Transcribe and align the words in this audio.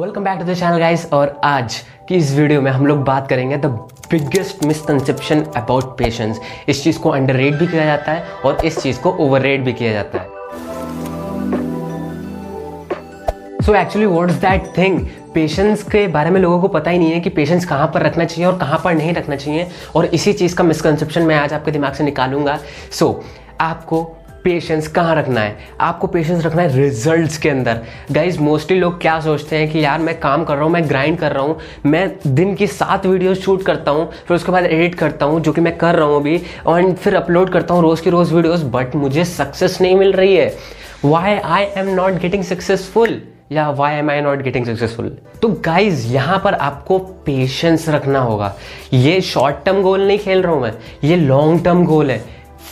Welcome 0.00 0.24
back 0.24 0.38
to 0.38 0.44
the 0.44 0.54
channel 0.54 0.78
guys 0.78 1.04
और 1.12 1.40
आज 1.44 1.74
की 2.08 2.14
इस 2.14 2.30
वीडियो 2.34 2.60
में 2.62 2.70
हम 2.70 2.86
लोग 2.86 2.98
बात 3.04 3.28
करेंगे 3.28 3.56
the 3.56 3.66
biggest 4.10 4.64
misconception 4.64 5.42
about 5.56 5.84
patience 5.98 6.40
इस 6.68 6.82
चीज़ 6.84 6.98
को 6.98 7.10
अंडर 7.10 7.36
भी 7.36 7.66
किया 7.66 7.84
जाता 7.84 8.12
है 8.12 8.24
और 8.44 8.64
इस 8.64 8.78
चीज़ 8.78 9.00
को 9.00 9.10
ओवर 9.20 9.46
भी 9.56 9.72
किया 9.72 9.92
जाता 9.92 10.18
है। 10.18 10.28
So 13.62 13.74
actually 13.74 14.06
what 14.06 14.30
that 14.30 14.72
thing 14.78 15.00
patience 15.34 15.82
के 15.82 16.06
बारे 16.08 16.30
में 16.30 16.40
लोगों 16.40 16.60
को 16.60 16.68
पता 16.68 16.90
ही 16.90 16.98
नहीं 16.98 17.12
है 17.12 17.20
कि 17.20 17.30
पेशेंस 17.30 17.64
कहाँ 17.64 17.90
पर 17.94 18.02
रखना 18.02 18.24
चाहिए 18.24 18.46
और 18.50 18.58
कहाँ 18.58 18.80
पर 18.84 18.94
नहीं 18.94 19.12
रखना 19.14 19.36
चाहिए। 19.36 19.68
और 19.96 20.04
इसी 20.04 20.32
चीज़ 20.32 20.56
का 20.56 20.64
मिसकंसेप्शन 20.64 21.22
मैं 21.22 21.36
आज 21.36 21.52
आपके 21.52 21.70
दिमाग 21.70 21.92
से 21.92 22.04
निकालूँगा। 22.04 22.58
सो 22.92 23.06
so, 23.06 23.24
आपको 23.60 24.02
पेशेंस 24.44 24.88
कहाँ 24.88 25.14
रखना 25.16 25.40
है? 25.40 25.56
आपको 25.80 26.06
पेशेंस 26.06 26.44
रखना 26.46 26.62
है 26.62 26.76
रिजल्ट्स 26.76 27.38
के 27.38 27.48
अंदर। 27.48 27.80
गाइज़ 28.12 28.38
मोस्टली 28.40 28.78
लोग 28.80 29.00
क्या 29.00 29.18
सोचते 29.20 29.56
हैं 29.56 29.70
कि 29.70 29.84
यार, 29.84 29.98
मैं 29.98 30.18
काम 30.20 30.44
कर 30.44 30.54
रहा 30.54 30.64
हूँ, 30.64 30.72
मैं 30.72 30.88
ग्राइंड 30.88 31.18
कर 31.18 31.32
रहा 31.32 31.42
हूँ, 31.42 31.58
मैं 31.86 32.10
दिन 32.26 32.54
की 32.54 32.66
सात 32.68 33.06
वीडियो 33.06 33.34
शूट 33.34 33.62
करता 33.62 33.90
हूँ, 33.90 34.10
फिर 34.28 34.36
उसके 34.36 34.52
बाद 34.52 34.66
एडिट 34.66 34.94
करता 34.94 35.26
हूँ, 35.26 35.40
जो 35.40 35.52
कि 35.52 35.60
मैं 35.60 35.76
कर 35.78 35.94
रहा 35.94 36.06
हूँ 36.06 36.20
अभी, 36.20 36.40
और 36.66 36.92
फिर 36.92 37.14
अपलोड 37.14 37.50
करता 37.52 37.74
हूँ 37.74 37.82
रोज़ 37.82 38.02
की 38.02 38.10
रोज़ 38.10 38.34
वीडियोज़ 38.34 38.64
बट 38.66 38.96
मुझे 38.96 39.24
सक्सेस 39.26 39.80
नहीं 39.80 39.96
मिल 39.96 40.12
रही 40.12 40.36
है। 40.36 40.54
Why 41.04 41.34
I 41.34 41.64
am 41.76 41.94
not 41.94 42.20
getting 42.20 42.42
successful 42.44 43.20
या 43.52 43.68
why 43.70 43.94
am 43.94 44.10
I 44.10 44.20
not 44.20 44.42
getting 44.42 44.66
successful 44.66 45.16
तो 45.42 45.48
गाइज़ 45.64 46.06
यहाँ 46.08 46.40
पर 46.44 46.54
आपको 46.54 46.98
पेशेंस 47.26 47.88
रखना 47.88 48.18
होगा। 48.20 48.54
ये 48.92 49.20
शॉर्ट 49.20 49.64
टर्म 49.64 49.80
गोल 49.82 50.06
नहीं 50.06 50.18
खेल 50.18 50.42
रहा 50.42 50.52
हूँ 50.52 50.62
मैं, 50.62 50.72
ये 51.04 51.16
लॉन्ग 51.16 51.64
टर्म 51.64 51.84
गोल 51.84 52.10
है। 52.10 52.18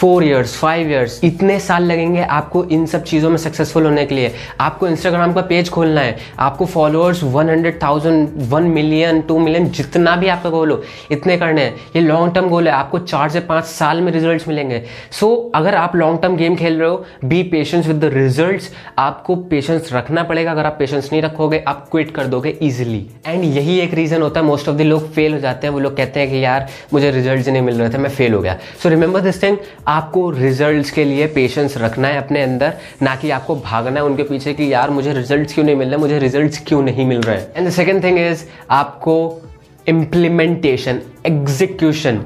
फोर 0.00 0.24
ईयर्स 0.24 0.54
फाइव 0.56 0.90
ईयर्स 0.90 1.18
इतने 1.24 1.58
साल 1.60 1.84
लगेंगे 1.84 2.22
आपको 2.22 2.62
इन 2.64 2.84
सब 2.86 3.02
चीज़ों 3.04 3.30
में 3.30 3.36
सक्सेसफुल 3.36 3.84
होने 3.84 4.04
के 4.06 4.14
लिए। 4.14 4.32
आपको 4.60 4.86
इंस्टाग्राम 4.88 5.32
का 5.32 5.40
पेज 5.40 5.68
खोलना 5.70 6.00
है 6.00 6.16
आपको 6.38 6.66
followers 6.66 7.22
one 7.24 7.50
hundred 7.50 7.82
thousand 7.82 8.28
one 8.50 8.62
million 8.70 9.20
two 9.20 9.38
million 9.38 9.68
जितना 9.70 10.14
भी 10.16 10.28
आपका 10.28 10.50
गोल 10.50 10.70
हो 10.70 10.80
इतने 11.10 11.36
करने 11.38 11.64
हैं। 11.64 11.74
ये 11.96 12.02
लॉन्ग 12.02 12.34
टर्म 12.34 12.48
गोल 12.48 12.68
है 12.68 12.72
आपको 12.74 12.98
चार 12.98 13.28
से 13.30 13.40
पाँच 13.42 13.64
साल 13.64 14.00
में 14.00 14.10
रिज़ल्ट 14.12 14.48
मिलेंगे। 14.48 14.82
सो 15.10 15.26
so, 15.26 15.56
अगर 15.56 15.74
आप 15.74 15.96
लॉन्ग 15.96 16.22
टर्म 16.22 16.36
गेम 16.36 16.56
खेल 16.56 16.78
रहे 16.80 16.88
हो 16.88 17.04
be 17.24 17.42
patience 17.42 17.86
with 17.86 18.00
the 18.04 18.12
result 18.14 18.70
आपको 18.98 19.36
पेशेंस 19.50 19.92
रखना 19.92 20.22
पड़ेगा 20.22 20.50
अगर 20.50 20.66
आप 20.66 20.76
पेशेंस 20.78 21.08
नहीं 21.12 21.22
रखोगे 21.22 21.62
आप 21.68 21.86
क्विट 21.90 22.14
कर 22.14 22.26
दोगे 22.26 22.56
ईजिली 22.62 23.06
एंड 23.26 23.44
यही 23.44 23.78
एक 23.80 23.94
रीज़न 23.94 24.22
होता 24.22 24.40
है 24.40 24.46
मोस्ट 24.46 24.68
ऑफ़ 24.68 24.76
द 24.76 24.80
लोग 24.82 25.12
फेल 25.12 25.32
हो 25.32 25.40
जाते 25.40 25.66
हैं। 25.66 25.74
वो 25.74 25.80
लोग 25.80 25.96
कहते 25.96 26.20
हैं 26.20 26.30
कि 26.30 26.44
यार 26.44 26.68
मुझे 26.92 27.10
रिज़ल्ट 27.10 27.48
नहीं 27.48 27.62
मिल 27.62 27.78
रहे 27.80 27.90
थे 27.90 27.98
मैं 27.98 28.10
फेल 28.10 28.34
हो 28.34 28.40
गया। 28.40 28.58
सो 28.82 28.88
रिमेंबर 28.88 29.20
दिस 29.20 29.42
थिंग 29.42 29.56
आपको 29.90 30.28
रिजल्ट्स 30.30 30.90
के 30.90 31.04
लिए 31.04 31.26
पेशेंस 31.26 31.76
रखना 31.78 32.08
है 32.08 32.16
अपने 32.16 32.42
अंदर, 32.42 32.74
ना 33.02 33.14
कि 33.16 33.30
आपको 33.30 33.56
भागना 33.56 34.00
है 34.00 34.04
उनके 34.06 34.22
पीछे 34.22 34.54
कि 34.54 34.72
यार 34.72 34.90
मुझे 34.90 35.12
रिजल्ट्स 35.12 35.54
क्यों 35.54 35.64
नहीं 35.64 35.76
मिल 35.76 35.88
रहे, 35.88 35.96
मुझे 35.98 36.18
रिजल्ट्स 36.18 36.62
क्यों 36.66 36.82
नहीं 36.82 37.06
मिल 37.06 37.20
रहे 37.22 37.40
and 37.56 37.68
the 37.68 37.70
second 37.72 38.02
thing 38.04 38.18
is 38.18 38.44
आपको 38.70 39.16
इम्प्लीमेंटेशन 39.86 41.00
एग्जीक्यूशन 41.26 42.22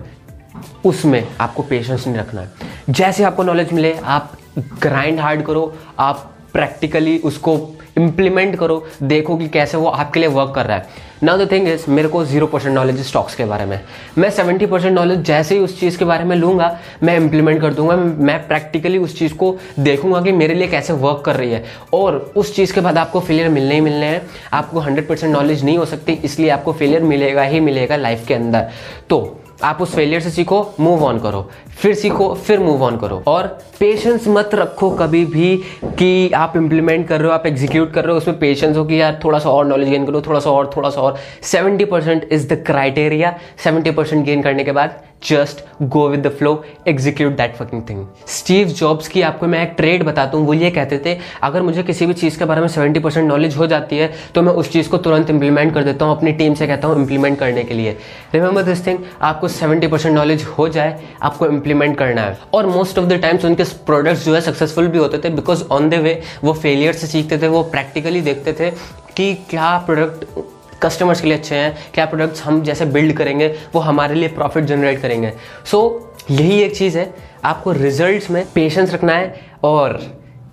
उसमें 0.85 1.27
आपको 1.41 1.63
पेशेंस 1.63 2.07
नहीं 2.07 2.17
रखना 2.17 2.41
है। 2.41 2.51
जैसे 2.91 3.25
आपको 3.25 3.43
नॉलेज 3.43 3.73
मिले, 3.73 3.95
आप 3.95 4.33
ग्राइंड 4.59 5.21
हार्ड 5.21 5.43
करो, 5.43 5.73
आप 5.99 6.31
प्रैक्टिकली 6.55 7.19
उसको 7.19 7.59
इम्प्लीमेंट 7.99 8.57
करो, 8.57 8.85
देखो 9.03 9.37
कि 9.37 9.49
कैसे 9.49 9.77
वो 9.77 9.89
आपके 9.89 10.21
लिए 10.21 10.29
वर्क 10.29 10.53
कर 10.55 10.67
रहा 10.67 10.77
है। 10.77 11.03
नाउ 11.23 11.39
द 11.39 11.51
थिंग 11.51 11.69
इज़ 11.69 11.85
मेरे 11.91 12.09
को 12.09 12.25
ज़ीरो 12.25 12.47
परसेंट 12.47 12.75
नॉलेज 12.75 13.01
स्टॉक्स 13.01 13.35
के 13.35 13.45
बारे 13.45 13.65
में। 13.65 13.79
मैं 14.19 14.31
सेवेंटी 14.31 14.67
परसेंट 14.67 14.95
नॉलेज 14.95 15.21
जैसे 15.21 15.55
ही 15.55 15.61
उस 15.61 15.79
चीज़ 15.81 15.99
के 15.99 16.05
बारे 16.05 16.25
में 16.25 16.35
लूँगा, 16.37 16.79
मैं 17.03 17.17
इंप्लीमेंट 17.17 17.61
कर 17.61 17.75
दूँगा, 17.75 17.97
मैं 17.97 18.39
प्रैक्टिकली 18.49 18.99
उस 18.99 19.19
चीज़ 19.19 19.35
को 19.35 19.57
देखूँगा 19.81 20.21
कि 20.21 20.33
मेरे 20.33 20.55
लिए 20.55 20.69
कैसे 20.69 20.93
वर्क 20.93 21.23
कर 21.27 21.37
रही 21.37 21.53
है। 21.53 21.65
और 21.93 22.19
उस 22.37 22.55
चीज़ 22.57 22.75
के 22.75 22.81
बाद 22.81 22.99
आपको 22.99 23.21
फेलियर 23.21 23.49
मिलने 23.49 23.75
ही 23.75 23.81
मिलने 23.81 24.07
हैं। 24.07 24.23
आपको 24.53 24.81
हंड्रेड 24.81 25.09
परसेंट 25.09 25.33
नॉलेज 25.33 25.65
नहीं 25.65 25.79
हो 25.79 25.85
सकती, 25.85 26.13
इसलिए 26.15 26.51
आपको 26.51 26.73
फेलियर 26.73 27.03
मिलेगा 27.03 27.43
ही 27.43 27.61
मिलेगा 27.61 27.97
लाइफ 27.97 28.27
के 28.27 28.35
अंदर। 28.35 28.69
तो 29.11 29.41
आप 29.65 29.79
उस 29.83 29.95
फेलियर 29.95 30.21
से 30.21 30.31
सीखो 30.31 30.59
मूव 30.81 31.05
ऑन 31.05 31.19
करो। 31.19 31.41
फिर 31.79 31.95
सीखो, 31.95 32.33
फिर 32.35 32.61
मूव 32.61 32.83
ऑन 32.83 32.97
करो। 32.97 33.23
और 33.27 33.47
पेशेंस 33.81 34.29
मत 34.29 34.51
रखो 34.55 34.91
कभी 34.91 35.25
भी 35.25 35.57
कि 35.85 36.31
आप 36.31 36.57
इंप्लीमेंट 36.57 37.07
कर 37.09 37.19
रहे 37.19 37.29
हो, 37.29 37.35
आप 37.35 37.47
एग्जीक्यूट 37.47 37.93
कर 37.93 38.05
रहे 38.05 38.13
हो, 38.13 38.19
उसमें 38.19 38.39
पेशेंस 38.39 38.77
हो 38.77 38.85
कि 38.85 39.01
यार 39.01 39.21
थोड़ा 39.25 39.39
सा 39.39 39.51
और 39.51 39.67
नॉलेज 39.67 39.89
गेन 39.89 40.07
करो 40.07 40.21
थोड़ा 40.21 40.41
सा 40.41 40.51
और 40.51 40.71
थोड़ा 40.77 40.91
सा 40.91 41.01
और। 41.01 41.17
Seventy 41.43 41.85
percent 41.85 42.29
is 42.33 42.49
the 42.49 42.63
criteria 42.67 43.35
seventy 43.65 43.91
percent 43.91 44.25
gain 44.27 44.43
करने 44.43 44.65
के 44.65 44.73
बाद 44.73 45.03
just 45.25 45.63
go 45.83 46.09
with 46.09 46.27
the 46.27 46.31
flow 46.31 46.53
execute 46.89 47.37
that 47.37 47.55
fucking 47.57 47.83
thing 47.89 48.07
Steve 48.29 48.69
Jobs 48.71 49.09
की 49.09 49.23
आपको 49.23 49.47
मैं 49.47 49.63
एक 49.63 49.75
ट्रेड 49.77 50.03
बताता 50.03 50.37
हूँ, 50.37 50.47
वो 50.47 50.55
ये 50.55 50.71
कहते 50.71 50.99
थे, 51.05 51.17
अगर 51.43 51.63
मुझे 51.63 51.83
किसी 51.83 52.07
भी 52.07 52.15
चीज़ 52.15 52.39
के 52.39 52.45
बारे 52.45 52.61
में 52.61 52.69
सेवेंटी 52.69 53.01
परसेंट 53.01 53.29
नॉलेज 53.29 53.57
हो 53.57 53.67
जाती 53.67 53.99
है 53.99 54.13
तो 54.35 54.43
मैं 54.43 54.53
उस 54.53 54.73
चीज़ 54.73 54.89
को 54.89 54.99
तुरंत 54.99 55.31
इंप्लीमेंट 55.31 55.73
कर 55.75 55.85
देता 55.85 56.05
हूँ, 56.05 56.17
अपनी 56.17 56.33
टीम 56.33 56.55
से 56.55 56.67
कहता 56.67 56.89
हूँ 56.89 57.01
इंप्लीमेंट 57.01 57.39
करने 57.39 57.65
के 57.65 57.75
लिए. 57.75 57.97
रिमेंबर 58.35 58.63
दिस 58.63 58.87
थिंग 58.87 58.99
आपको 59.23 59.49
सेवेंटी 59.51 59.87
परसेंट 59.87 60.15
नॉलेज 60.15 60.45
हो 60.59 60.69
जाए, 60.69 61.01
आपको 61.23 61.47
इंप्लीमेंट 61.47 61.97
करना 61.99 62.23
है। 62.23 62.39
और 62.55 62.67
मोस्ट 62.67 62.99
ऑफ़ 62.99 63.07
द 63.07 63.21
टाइम्स 63.23 63.45
उनके 63.45 63.65
प्रोडक्ट्स 63.87 64.25
जो 64.25 64.35
है 64.35 64.41
सक्सेसफुल 64.41 64.89
भी 64.89 64.99
होते 64.99 65.19
थे 65.19 65.31
बिकॉज़ 65.33 65.65
ऑन 65.73 65.89
द 65.91 65.95
वे 66.05 66.21
वो 66.45 66.53
फेलियर 66.55 66.93
से 66.95 67.07
सीखते 67.07 67.39
थे, 67.39 67.49
वो 67.49 67.63
प्रैक्टिकली 67.65 68.21
देखते 68.23 68.53
थे 68.53 68.71
कि 69.17 69.35
क्या 69.51 69.77
प्रोडक्ट 69.87 70.54
कस्टमर्स 70.85 71.21
के 71.21 71.29
लिए 71.29 71.37
अच्छे 71.39 71.55
हैं 71.55 71.77
क्या 71.95 72.07
प्रोडक्ट्स 72.07 72.43
हम 72.43 72.63
जैसे 72.63 72.85
बिल्ड 72.87 73.17
करेंगे 73.17 73.55
वो 73.75 73.81
हमारे 73.81 74.15
लिए 74.15 74.29
प्रॉफिट 74.31 74.65
जनरेट 74.65 75.01
करेंगे। 75.03 75.33
सो 75.65 75.79
so, 75.79 76.31
यही 76.31 76.61
एक 76.63 76.77
चीज़ 76.77 76.99
है 76.99 77.13
आपको 77.45 77.73
रिजल्ट्स 77.73 78.31
में 78.31 78.45
पेशेंस 78.55 78.93
रखना 78.95 79.13
है 79.13 79.41
और 79.65 80.01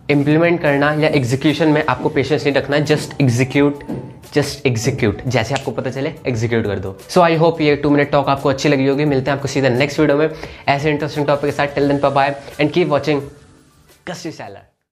इम्प्लीमेंट 0.09 0.61
करना 0.61 0.91
या 0.93 1.09
एग्जीक्यूशन 1.09 1.69
में 1.69 1.83
आपको 1.85 2.09
पेशेंस 2.09 2.43
नहीं 2.43 2.53
रखना 2.55 2.75
है 2.75 2.83
जस्ट 2.85 3.21
एग्जीक्यूट 3.21 3.83
जस्ट 4.33 4.65
एग्जीक्यूट 4.67 5.21
जैसे 5.27 5.53
आपको 5.53 5.71
पता 5.71 5.89
चले 5.91 6.13
एग्जीक्यूट 6.27 6.65
कर 6.65 6.79
दो। 6.79 6.95
सो 7.09 7.21
आई 7.21 7.35
होप 7.35 7.61
ये 7.61 7.75
टू 7.75 7.89
मिनट 7.89 8.11
टॉक 8.11 8.29
आपको 8.29 8.49
अच्छी 8.49 8.69
लगी 8.69 8.87
होगी। 8.87 9.05
मिलते 9.05 9.31
हैं 9.31 9.37
आपको 9.37 9.47
सीधा 9.47 9.69
नेक्स्ट 9.69 9.99
वीडियो 9.99 10.17
में। 10.17 10.29
ऐसे 10.67 10.89
इंटरेस्टिंग 10.89 11.27
टॉपिक 11.27 11.45
के 11.45 11.55
साथ 11.57 11.75
till 11.75 11.87
then 11.87 11.99
bye 12.09 12.35
and 12.59 12.71
keep 12.71 12.89
watching 12.89 13.21
कस्टी 14.07 14.31
Saylor 14.31 14.70